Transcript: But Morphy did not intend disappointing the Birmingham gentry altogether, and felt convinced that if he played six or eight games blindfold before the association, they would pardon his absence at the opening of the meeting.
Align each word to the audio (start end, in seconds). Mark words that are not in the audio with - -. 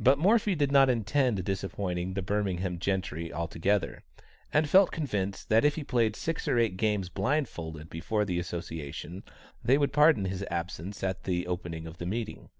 But 0.00 0.18
Morphy 0.18 0.56
did 0.56 0.72
not 0.72 0.90
intend 0.90 1.44
disappointing 1.44 2.14
the 2.14 2.22
Birmingham 2.22 2.80
gentry 2.80 3.32
altogether, 3.32 4.02
and 4.52 4.68
felt 4.68 4.90
convinced 4.90 5.48
that 5.48 5.64
if 5.64 5.76
he 5.76 5.84
played 5.84 6.16
six 6.16 6.48
or 6.48 6.58
eight 6.58 6.76
games 6.76 7.08
blindfold 7.08 7.88
before 7.88 8.24
the 8.24 8.40
association, 8.40 9.22
they 9.62 9.78
would 9.78 9.92
pardon 9.92 10.24
his 10.24 10.44
absence 10.50 11.04
at 11.04 11.22
the 11.22 11.46
opening 11.46 11.86
of 11.86 11.98
the 11.98 12.06
meeting. 12.06 12.50